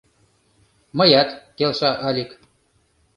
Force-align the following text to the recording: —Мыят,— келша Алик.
—Мыят,— 0.97 1.29
келша 1.57 1.91
Алик. 2.07 2.29